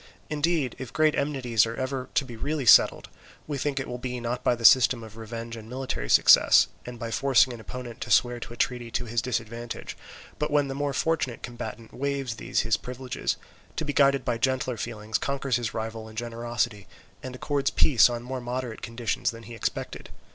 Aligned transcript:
Indeed 0.31 0.75
if 0.79 0.91
great 0.91 1.13
enmities 1.13 1.67
are 1.67 1.75
ever 1.75 2.09
to 2.15 2.25
be 2.25 2.35
really 2.35 2.65
settled, 2.65 3.07
we 3.45 3.59
think 3.59 3.79
it 3.79 3.87
will 3.87 3.99
be, 3.99 4.19
not 4.19 4.43
by 4.43 4.55
the 4.55 4.65
system 4.65 5.03
of 5.03 5.15
revenge 5.15 5.55
and 5.55 5.69
military 5.69 6.09
success, 6.09 6.69
and 6.87 6.97
by 6.97 7.11
forcing 7.11 7.53
an 7.53 7.59
opponent 7.59 8.01
to 8.01 8.09
swear 8.09 8.39
to 8.39 8.53
a 8.53 8.57
treaty 8.57 8.89
to 8.89 9.05
his 9.05 9.21
disadvantage, 9.21 9.95
but 10.39 10.49
when 10.49 10.69
the 10.69 10.73
more 10.73 10.93
fortunate 10.93 11.43
combatant 11.43 11.93
waives 11.93 12.37
these 12.37 12.61
his 12.61 12.77
privileges, 12.77 13.37
to 13.75 13.85
be 13.85 13.93
guided 13.93 14.25
by 14.25 14.39
gentler 14.39 14.75
feelings 14.75 15.19
conquers 15.19 15.57
his 15.57 15.75
rival 15.75 16.09
in 16.09 16.15
generosity, 16.15 16.87
and 17.21 17.35
accords 17.35 17.69
peace 17.69 18.09
on 18.09 18.23
more 18.23 18.41
moderate 18.41 18.81
conditions 18.81 19.29
than 19.29 19.43
he 19.43 19.53
expected. 19.53 20.09